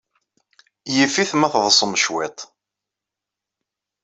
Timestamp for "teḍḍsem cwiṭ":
1.53-2.37